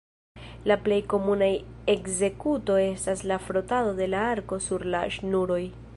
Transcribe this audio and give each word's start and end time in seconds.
La 0.71 0.77
plej 0.85 0.97
komuna 1.13 1.49
ekzekuto 1.95 2.79
estas 2.87 3.23
la 3.33 3.39
frotado 3.49 3.95
de 4.03 4.11
la 4.15 4.27
arko 4.35 4.63
sur 4.69 4.89
la 4.97 5.07
ŝnuroj. 5.19 5.65